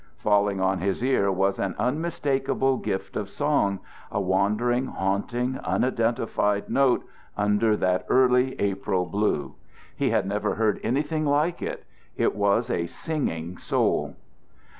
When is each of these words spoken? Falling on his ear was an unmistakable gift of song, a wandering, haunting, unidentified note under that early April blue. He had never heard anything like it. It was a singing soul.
Falling 0.17 0.59
on 0.59 0.79
his 0.79 1.03
ear 1.03 1.31
was 1.31 1.59
an 1.59 1.75
unmistakable 1.77 2.77
gift 2.77 3.15
of 3.15 3.29
song, 3.29 3.81
a 4.11 4.19
wandering, 4.19 4.87
haunting, 4.87 5.59
unidentified 5.59 6.67
note 6.71 7.05
under 7.37 7.77
that 7.77 8.07
early 8.09 8.59
April 8.59 9.05
blue. 9.05 9.53
He 9.95 10.09
had 10.09 10.25
never 10.25 10.55
heard 10.55 10.79
anything 10.81 11.27
like 11.27 11.61
it. 11.61 11.85
It 12.17 12.35
was 12.35 12.71
a 12.71 12.87
singing 12.87 13.59
soul. 13.59 14.15